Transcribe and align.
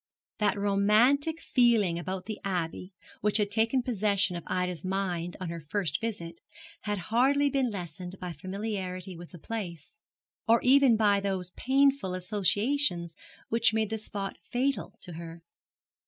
That 0.39 0.57
romantic 0.57 1.39
feeling 1.39 1.99
about 1.99 2.25
the 2.25 2.39
Abbey, 2.43 2.91
which 3.19 3.37
had 3.37 3.51
taken 3.51 3.83
possession 3.83 4.35
of 4.35 4.43
Ida's 4.47 4.83
mind 4.83 5.37
on 5.39 5.49
her 5.49 5.59
first 5.61 6.01
visit, 6.01 6.41
had 6.85 6.97
hardly 7.13 7.51
been 7.51 7.69
lessened 7.69 8.15
by 8.19 8.33
familiarity 8.33 9.15
with 9.15 9.29
the 9.29 9.37
place, 9.37 9.99
or 10.47 10.59
even 10.63 10.97
by 10.97 11.19
those 11.19 11.51
painful 11.51 12.15
associations 12.15 13.13
which 13.49 13.75
made 13.75 13.91
the 13.91 13.99
spot 13.99 14.37
fatal 14.51 14.95
to 15.01 15.13
her. 15.13 15.43